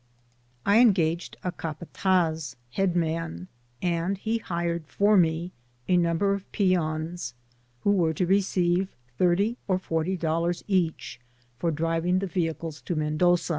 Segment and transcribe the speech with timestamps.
[0.65, 3.49] I engaged a capataz (head man),
[3.83, 5.51] and he hired for me
[5.87, 7.35] a number of peons,
[7.81, 11.19] who were to receive thirty or forty dollars each
[11.59, 13.49] for driving the vehicles to Mendoza.